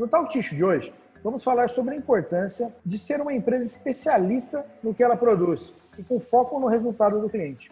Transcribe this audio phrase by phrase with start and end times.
[0.00, 4.64] No Talk Tissue de hoje, vamos falar sobre a importância de ser uma empresa especialista
[4.82, 7.70] no que ela produz e com foco no resultado do cliente.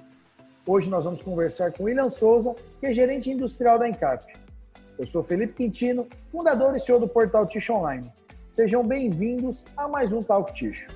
[0.67, 4.27] Hoje nós vamos conversar com William Souza, que é gerente industrial da Encap.
[4.99, 8.13] Eu sou Felipe Quintino, fundador e CEO do portal Tissue Online.
[8.53, 10.87] Sejam bem-vindos a mais um Talk Tissue.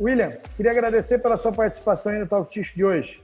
[0.00, 3.21] William, queria agradecer pela sua participação no Talk Tissue de hoje.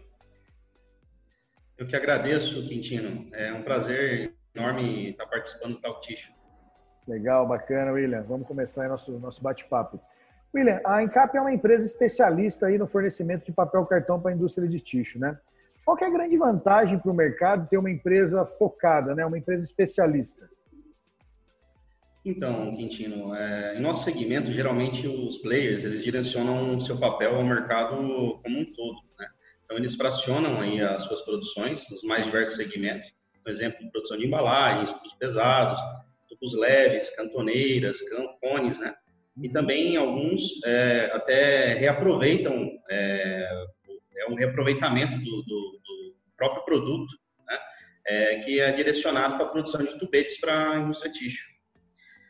[1.79, 3.29] Eu que agradeço, Quintino.
[3.32, 6.34] É um prazer enorme estar participando do Talk Tissue.
[7.07, 8.22] Legal, bacana, William.
[8.22, 10.00] Vamos começar aí nosso, nosso bate-papo.
[10.53, 14.34] William, a Encap é uma empresa especialista aí no fornecimento de papel cartão para a
[14.34, 15.39] indústria de tixo, né?
[15.84, 19.25] Qual é a grande vantagem para o mercado ter uma empresa focada, né?
[19.25, 20.50] Uma empresa especialista?
[22.25, 27.45] Então, Quintino, é, em nosso segmento, geralmente os players, eles direcionam o seu papel ao
[27.45, 29.29] mercado como um todo, né?
[29.68, 33.12] Então, eles fracionam aí as suas produções nos mais diversos segmentos.
[33.45, 35.79] Por exemplo, produção de embalagens, tubos pesados,
[36.27, 37.98] tubos leves, cantoneiras,
[38.41, 38.95] cones, né?
[39.42, 43.67] E também alguns é, até reaproveitam, é,
[44.17, 47.14] é um reaproveitamento do, do, do próprio produto,
[47.47, 47.59] né?
[48.07, 51.45] É, que é direcionado para a produção de tubetes para a indústria tixo.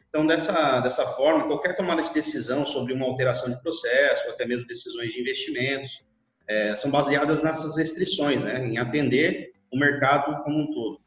[0.09, 4.45] Então, dessa, dessa forma, qualquer tomada de decisão sobre uma alteração de processo, ou até
[4.45, 6.08] mesmo decisões de investimentos,
[6.49, 11.01] é, são baseadas nessas restrições, né, em atender o mercado como um todo.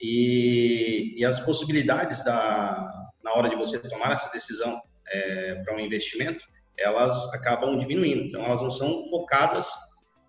[0.00, 5.80] E, e as possibilidades da, na hora de você tomar essa decisão é, para um
[5.80, 6.44] investimento,
[6.78, 8.24] elas acabam diminuindo.
[8.24, 9.68] Então, elas não são focadas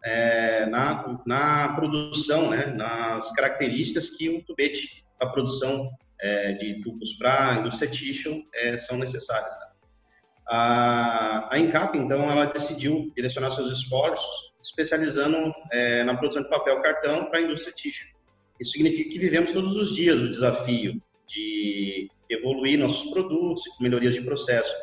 [0.04, 7.14] é, na, na produção, né, nas características que o tubete, a produção é, de tubos
[7.14, 9.54] para a indústria tissue é, são necessárias.
[9.60, 9.66] Né?
[10.50, 16.82] A, a Encap, então, ela decidiu direcionar seus esforços especializando é, na produção de papel
[16.82, 18.14] cartão para a indústria tissue.
[18.60, 24.22] Isso significa que vivemos todos os dias o desafio de evoluir nossos produtos melhorias de
[24.22, 24.74] processo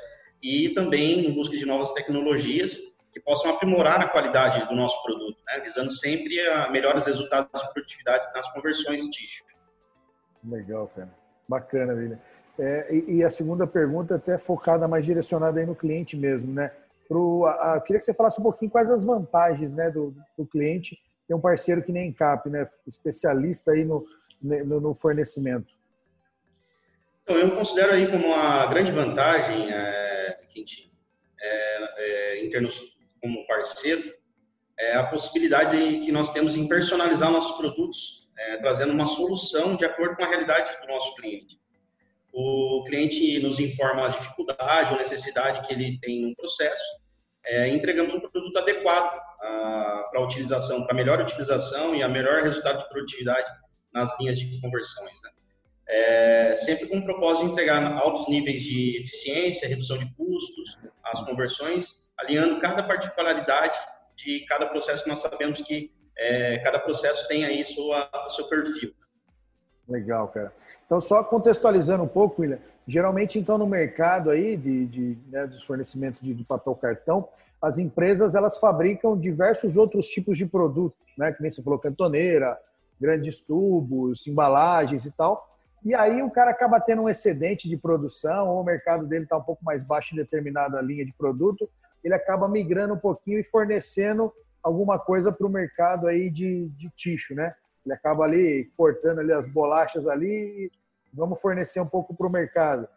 [0.43, 2.79] e também em busca de novas tecnologias
[3.13, 5.61] que possam aprimorar a qualidade do nosso produto, né?
[5.61, 9.45] visando sempre a melhores resultados de produtividade nas conversões tissue.
[10.45, 11.11] Legal, cara.
[11.49, 12.19] Bacana, William.
[12.59, 16.71] É, e, e, a segunda pergunta até focada mais direcionada aí no cliente mesmo, né?
[17.15, 20.45] Pro, a, a, queria que você falasse um pouquinho quais as vantagens né, do, do
[20.45, 20.99] cliente
[21.29, 22.65] ter um parceiro que nem Encap, né?
[22.89, 24.05] Especialista aí no,
[24.43, 25.73] no, no fornecimento.
[27.23, 30.91] Então, eu considero aí como uma grande vantagem, é, Quintinho,
[31.41, 34.13] é, é, em termos como parceiro,
[34.77, 39.85] é a possibilidade que nós temos em personalizar nossos produtos é, trazendo uma solução de
[39.85, 41.61] acordo com a realidade do nosso cliente.
[42.33, 47.04] O cliente nos informa a dificuldade ou necessidade que ele tem no processo,
[47.47, 52.79] é, entregamos um produto adequado para a utilização, para melhor utilização e a melhor resultado
[52.79, 53.51] de produtividade
[53.93, 55.21] nas linhas de conversões.
[55.23, 55.31] Né?
[55.87, 61.23] É, sempre com o propósito de entregar altos níveis de eficiência, redução de custos, as
[61.23, 63.79] conversões, alinhando cada particularidade
[64.17, 68.95] de cada processo nós sabemos que é, cada processo tem aí sua, seu perfil.
[69.89, 70.53] Legal, cara.
[70.85, 76.23] Então, só contextualizando um pouco, William, geralmente, então, no mercado aí de, de, né, fornecimento
[76.23, 77.29] de, de, papel cartão,
[77.61, 81.33] as empresas, elas fabricam diversos outros tipos de produtos, né?
[81.33, 82.59] Que nem você falou, cantoneira,
[83.01, 85.49] grandes tubos, embalagens e tal.
[85.85, 89.37] E aí o cara acaba tendo um excedente de produção, ou o mercado dele está
[89.37, 91.69] um pouco mais baixo em determinada linha de produto,
[92.03, 96.89] ele acaba migrando um pouquinho e fornecendo alguma coisa para o mercado aí de, de
[96.91, 97.55] ticho, né?
[97.85, 100.29] Ele acaba ali cortando ali as bolachas ali
[100.67, 100.71] e
[101.13, 102.89] vamos fornecer um pouco para o mercado.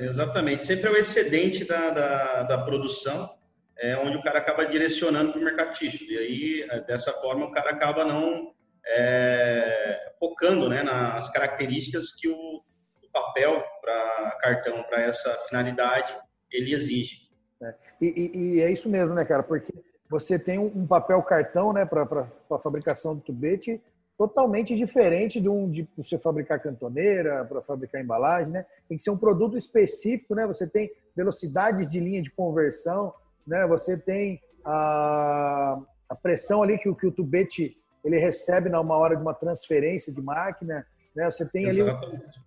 [0.00, 0.64] Exatamente.
[0.64, 3.34] Sempre é o excedente da, da, da produção,
[3.78, 6.04] é onde o cara acaba direcionando para o mercado ticho.
[6.04, 8.54] E aí, é, dessa forma, o cara acaba não
[8.86, 16.16] é, focando né, nas características que o, o papel para cartão, para essa finalidade,
[16.50, 17.26] ele exige.
[17.62, 17.74] É.
[18.00, 19.42] E, e, e, é isso mesmo, né, cara?
[19.42, 19.72] Porque
[20.08, 23.82] você tem um papel cartão né, para a fabricação do tubete
[24.16, 28.64] totalmente diferente de um de você fabricar cantoneira, para fabricar embalagem, né?
[28.88, 30.46] Tem que ser um produto específico, né?
[30.46, 33.12] Você tem velocidades de linha de conversão,
[33.46, 33.66] né?
[33.66, 35.78] Você tem a,
[36.08, 40.12] a pressão ali que, que o tubete ele recebe na uma hora de uma transferência
[40.12, 41.30] de máquina, né?
[41.30, 41.90] Você tem ali o,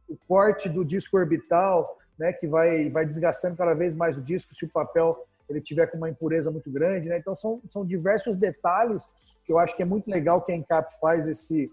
[0.09, 2.33] o, corte do disco orbital, né?
[2.33, 5.97] Que vai vai desgastando cada vez mais o disco se o papel ele tiver com
[5.97, 7.17] uma impureza muito grande, né?
[7.17, 9.07] Então são, são diversos detalhes
[9.49, 11.71] que eu acho que é muito legal que a Encap faz esse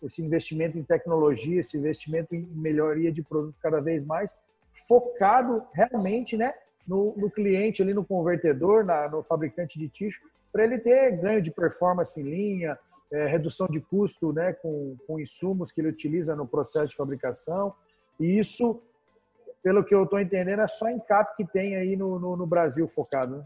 [0.00, 4.36] esse investimento em tecnologia, esse investimento em melhoria de produto cada vez mais
[4.86, 6.54] focado realmente, né,
[6.86, 10.20] no, no cliente ali no convertedor, na, no fabricante de tixo,
[10.52, 12.78] para ele ter ganho de performance em linha,
[13.10, 17.74] é, redução de custo né, com, com insumos que ele utiliza no processo de fabricação.
[18.20, 18.80] E isso,
[19.64, 22.86] pelo que eu estou entendendo, é só Encap que tem aí no, no, no Brasil
[22.86, 23.38] focado.
[23.38, 23.44] Né?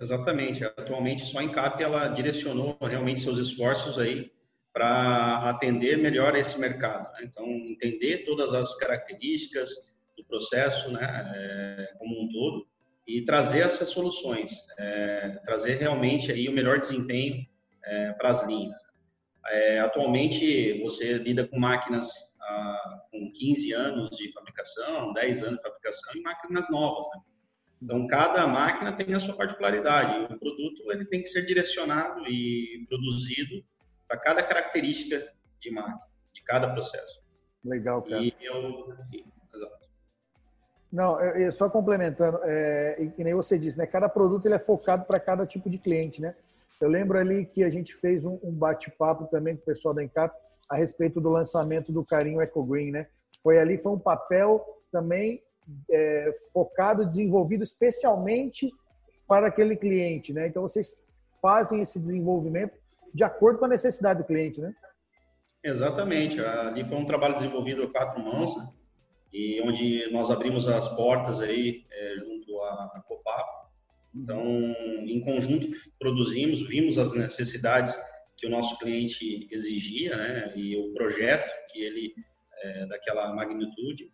[0.00, 0.64] Exatamente.
[0.64, 4.32] Atualmente, só a Encap ela direcionou realmente seus esforços aí
[4.72, 7.12] para atender melhor esse mercado.
[7.14, 7.24] Né?
[7.24, 12.66] Então, entender todas as características do processo, né, é, como um todo,
[13.06, 17.44] e trazer essas soluções, é, trazer realmente aí o melhor desempenho
[17.84, 18.78] é, para as linhas.
[19.82, 26.14] Atualmente, você lida com máquinas ah, com 15 anos de fabricação, 10 anos de fabricação
[26.14, 27.06] e máquinas novas.
[27.14, 27.22] Né?
[27.82, 30.24] Então, cada máquina tem a sua particularidade.
[30.24, 33.64] O produto ele tem que ser direcionado e produzido
[34.06, 36.00] para cada característica de máquina,
[36.32, 37.22] de cada processo.
[37.64, 38.20] Legal, cara.
[38.20, 38.94] E eu,
[39.54, 39.88] exato.
[40.92, 43.86] Não, eu, só complementando, é, que nem você disse, né?
[43.86, 46.34] Cada produto ele é focado para cada tipo de cliente, né?
[46.80, 50.02] Eu lembro ali que a gente fez um, um bate-papo também com o pessoal da
[50.02, 50.34] Encap
[50.68, 53.06] a respeito do lançamento do Carinho Eco Green, né?
[53.42, 55.42] Foi ali, foi um papel também
[55.90, 58.70] é, focado, desenvolvido especialmente
[59.26, 60.46] para aquele cliente, né?
[60.46, 60.96] Então vocês
[61.40, 62.76] fazem esse desenvolvimento
[63.12, 64.74] de acordo com a necessidade do cliente, né?
[65.62, 66.40] Exatamente.
[66.40, 68.68] Ali foi um trabalho desenvolvido a quatro mãos, né?
[69.32, 73.48] e onde nós abrimos as portas aí é, junto à Copap.
[74.14, 75.68] Então, em conjunto,
[75.98, 77.96] produzimos, vimos as necessidades
[78.36, 80.52] que o nosso cliente exigia, né?
[80.56, 82.14] E o projeto que ele
[82.62, 84.10] é, daquela magnitude.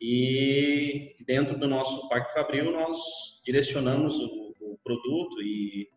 [0.00, 2.96] E dentro do nosso Parque Fabril, nós
[3.44, 5.88] direcionamos o, o produto e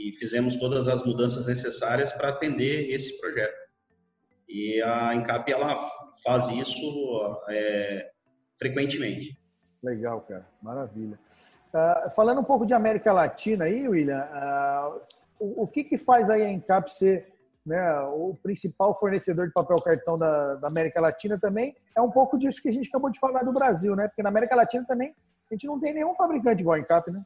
[0.00, 3.58] e fizemos todas as mudanças necessárias para atender esse projeto.
[4.48, 5.76] E a Encap ela
[6.24, 8.10] faz isso é,
[8.58, 9.38] frequentemente.
[9.82, 11.18] Legal, cara, maravilha.
[11.72, 15.00] Uh, falando um pouco de América Latina aí, William, uh,
[15.38, 17.32] o, o, que, que faz aí a Encap ser
[17.64, 21.76] né, o principal fornecedor de papel cartão da, da, América Latina também?
[21.96, 24.08] É um pouco disso que a gente acabou de falar do Brasil, né?
[24.08, 25.14] Porque na América Latina também
[25.50, 27.22] a gente não tem nenhum fabricante igual a Encap, né?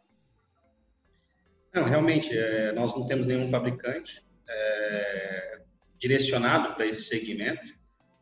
[1.75, 5.60] Não, realmente, é, nós não temos nenhum fabricante é,
[5.98, 7.72] direcionado para esse segmento,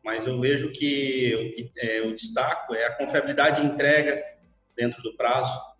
[0.03, 4.23] mas eu vejo que o é, o destaco é a confiabilidade de entrega
[4.75, 5.72] dentro do prazo.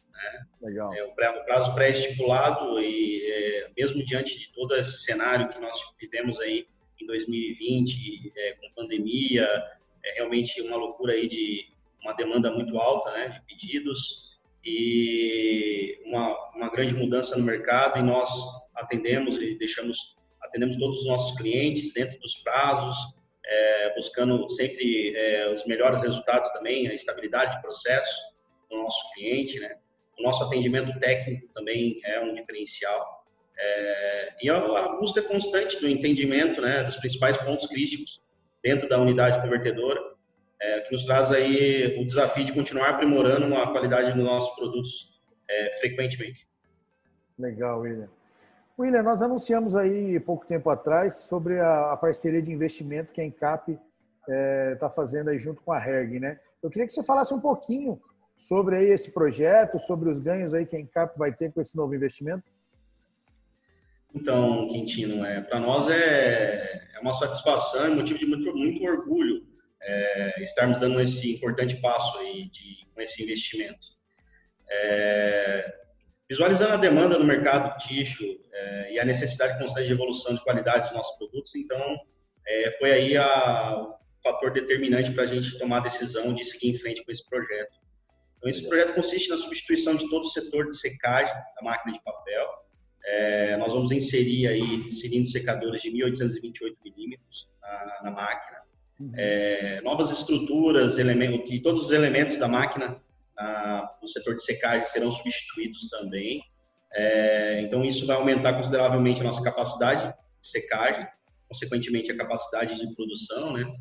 [0.63, 0.93] Legal.
[0.93, 1.11] É, o,
[1.43, 6.65] prazo pré-estipulado e é, mesmo diante de todo esse cenário que nós vivemos aí
[7.01, 9.45] em 2020, é, com pandemia,
[10.05, 11.67] é realmente uma loucura aí de
[12.01, 18.01] uma demanda muito alta né, de pedidos e uma, uma grande mudança no mercado e
[18.01, 18.31] nós
[18.73, 22.95] atendemos e deixamos atendemos todos os nossos clientes dentro dos prazos,
[23.45, 28.33] é, buscando sempre é, os melhores resultados também, a estabilidade de processo
[28.69, 29.77] do nosso cliente, né?
[30.19, 33.23] O nosso atendimento técnico também é um diferencial.
[33.57, 38.21] É, e a, a, busca constante do entendimento né, dos principais pontos críticos
[38.63, 40.13] dentro da unidade convertedora
[40.63, 45.19] é, que nos traz aí o desafio de continuar aprimorando a qualidade dos nossos produtos
[45.49, 46.47] é, frequentemente.
[47.37, 48.09] Legal, William.
[48.79, 53.25] William, nós anunciamos aí pouco tempo atrás sobre a, a parceria de investimento que a
[53.25, 56.39] Encap está é, fazendo aí junto com a REG, né?
[56.61, 58.01] Eu queria que você falasse um pouquinho
[58.35, 61.75] sobre aí esse projeto, sobre os ganhos aí que a Encap vai ter com esse
[61.75, 62.43] novo investimento.
[64.13, 69.53] Então, Quintino, é, para nós é, é uma satisfação e motivo de muito, muito orgulho
[69.81, 73.87] é, estarmos dando esse importante passo aí de, com esse investimento.
[74.69, 75.73] É,
[76.29, 80.85] visualizando a demanda no mercado tixo é, e a necessidade constante de evolução de qualidade
[80.85, 81.79] dos nossos produtos, então
[82.47, 86.69] é, foi aí a, o fator determinante para a gente tomar a decisão de seguir
[86.69, 87.82] em frente com esse projeto.
[88.43, 92.03] Então, esse projeto consiste na substituição de todo o setor de secagem da máquina de
[92.03, 92.45] papel.
[93.05, 98.63] É, nós vamos inserir aí cilindros secadores de 1828 milímetros na, na máquina
[99.15, 103.01] é, novas estruturas, elementos, que todos os elementos da máquina
[103.39, 106.43] ah, no setor de secagem serão substituídos também.
[106.93, 111.07] É, então, isso vai aumentar consideravelmente a nossa capacidade de secagem,
[111.47, 113.73] consequentemente a capacidade de produção, né?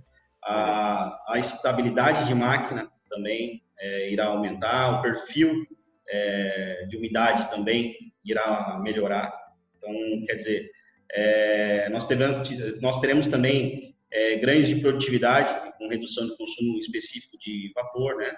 [0.44, 5.66] A, a estabilidade de máquina também é, irá aumentar, o perfil
[6.08, 9.32] é, de umidade também irá melhorar.
[9.76, 9.92] Então,
[10.26, 10.70] quer dizer,
[11.12, 12.48] é, nós, teremos,
[12.80, 18.32] nós teremos também é, ganhos de produtividade, com redução de consumo específico de vapor, né?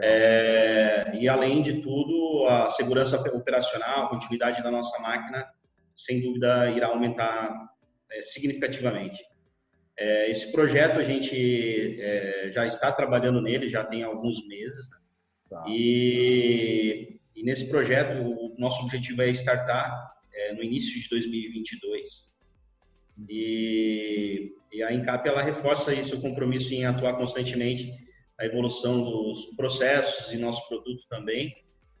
[0.00, 5.44] É, e além de tudo, a segurança operacional, a continuidade da nossa máquina,
[5.94, 7.52] sem dúvida, irá aumentar
[8.10, 9.22] é, significativamente.
[9.98, 14.90] É, esse projeto a gente é, já está trabalhando nele, já tem alguns meses.
[14.90, 14.98] Né?
[15.50, 15.64] Tá.
[15.68, 22.32] E, e, nesse projeto, o nosso objetivo é startar é, no início de 2022.
[23.28, 27.92] E, e a Encap ela reforça aí seu compromisso em atuar constantemente
[28.38, 31.54] a evolução dos processos e nosso produto também.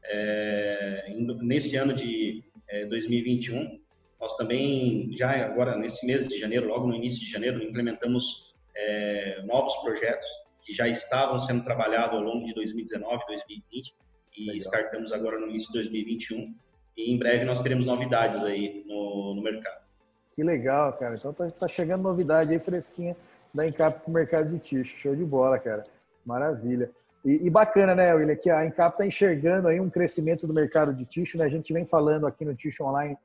[0.04, 3.81] É, nesse ano de é, 2021,
[4.22, 9.42] nós também, já agora nesse mês de janeiro, logo no início de janeiro, implementamos é,
[9.42, 10.28] novos projetos
[10.60, 13.96] que já estavam sendo trabalhados ao longo de 2019, 2020
[14.38, 14.56] e Legal.
[14.58, 16.54] startamos agora no início de 2021.
[16.96, 19.82] E em breve nós teremos novidades aí no, no mercado.
[20.30, 21.16] Que legal, cara.
[21.16, 23.16] Então tá, tá chegando novidade aí fresquinha
[23.52, 24.98] da Encap para o mercado de tixo.
[24.98, 25.84] Show de bola, cara.
[26.24, 26.92] Maravilha.
[27.24, 30.94] E, e bacana, né, William, que a Encap está enxergando aí um crescimento do mercado
[30.94, 31.44] de tixo, né?
[31.44, 33.18] A gente vem falando aqui no Tixo Online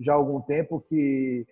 [0.00, 1.46] já há algum tempo que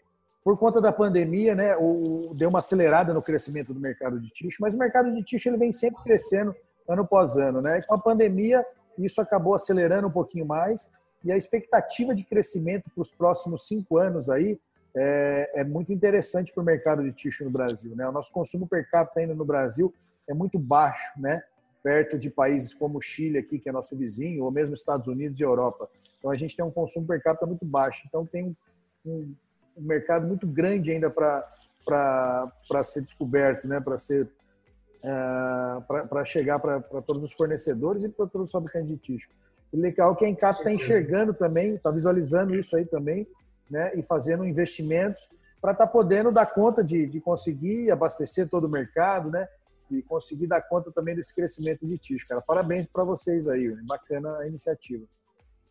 [0.45, 4.59] por conta da pandemia, né, o, deu uma acelerada no crescimento do mercado de tixo,
[4.61, 6.55] mas o mercado de tixo ele vem sempre crescendo
[6.89, 7.83] ano após ano, né?
[7.83, 8.65] Com a pandemia,
[8.97, 10.89] isso acabou acelerando um pouquinho mais
[11.25, 14.57] e a expectativa de crescimento para os próximos cinco anos aí
[14.95, 18.09] é, é muito interessante para o mercado de tixo no Brasil, né?
[18.09, 19.93] O nosso consumo per capita ainda no Brasil
[20.29, 21.43] é muito baixo, né?
[21.87, 25.45] Perto de países como Chile aqui, que é nosso vizinho, ou mesmo Estados Unidos e
[25.45, 25.89] Europa.
[26.19, 28.03] Então a gente tem um consumo per capita muito baixo.
[28.09, 28.57] Então tem
[29.05, 29.33] um,
[29.77, 33.79] um mercado muito grande ainda para ser descoberto, né?
[33.79, 38.89] Para ser uh, é, para chegar para todos os fornecedores e para todos os fabricantes
[38.89, 39.29] de tixo.
[39.73, 43.29] E legal que a Encap está enxergando também, está visualizando isso aí também,
[43.71, 43.93] né?
[43.95, 45.29] E fazendo investimentos
[45.61, 49.47] para estar tá podendo dar conta de, de conseguir abastecer todo o mercado, né?
[49.91, 52.41] E conseguir dar conta também desse crescimento de TIS, cara.
[52.41, 55.05] Parabéns para vocês aí, bacana a iniciativa.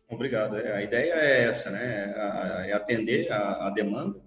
[0.08, 0.56] Obrigado.
[0.56, 2.14] É, a ideia é essa, né?
[2.68, 4.20] É atender a, demanda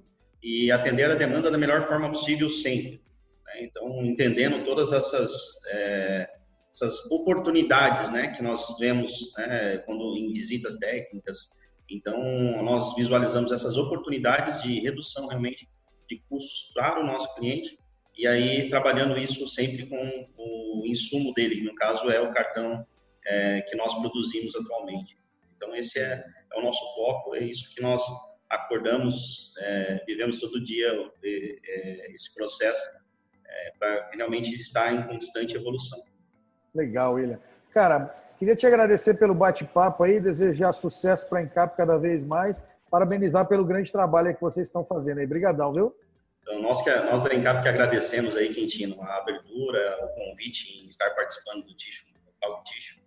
[0.43, 3.01] e atender a demanda da melhor forma possível sempre.
[3.45, 3.63] Né?
[3.63, 5.31] Então, entendendo todas essas,
[5.69, 6.29] é,
[6.71, 11.57] essas oportunidades, né, que nós vemos né, quando em visitas técnicas.
[11.89, 12.21] Então,
[12.61, 15.67] nós visualizamos essas oportunidades de redução realmente
[16.07, 17.78] de custos para o nosso cliente
[18.19, 22.85] e aí trabalhando isso sempre com o insumo dele, que no caso é o cartão
[23.25, 25.17] é, que nós produzimos atualmente.
[25.55, 26.21] Então esse é,
[26.53, 28.03] é, o nosso foco, é isso que nós
[28.49, 30.89] acordamos, é, vivemos todo dia
[31.23, 32.81] é, esse processo
[33.47, 36.03] é, para realmente estar em constante evolução.
[36.75, 37.39] Legal, William.
[37.71, 42.61] Cara, queria te agradecer pelo bate-papo aí, desejar sucesso para a Encap cada vez mais,
[42.91, 45.25] parabenizar pelo grande trabalho que vocês estão fazendo aí.
[45.25, 45.95] Obrigadão, viu?
[46.49, 50.87] Então, nós, que, nós da Encap que agradecemos aí, Quintino, a abertura, o convite em
[50.87, 52.99] estar participando do Ticho, do Ticho.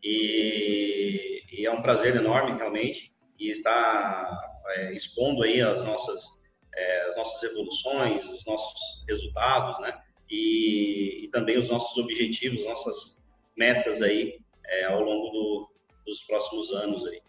[0.00, 4.30] E, e, é um prazer enorme, realmente, e estar
[4.68, 10.00] é, expondo aí as nossas, é, as nossas evoluções, os nossos resultados, né?
[10.30, 15.70] E, e também os nossos objetivos, nossas metas aí é, ao longo do,
[16.06, 17.20] dos próximos anos aí.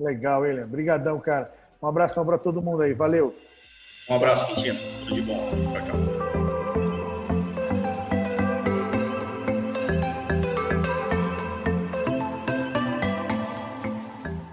[0.00, 0.64] Legal, William.
[0.64, 1.54] Obrigadão, cara.
[1.80, 2.92] Um abração para todo mundo aí.
[2.92, 3.32] Valeu.
[4.08, 4.78] Um abraço, Quintino.
[5.00, 5.48] Tudo de bom.
[5.72, 6.15] Tchau, tchau.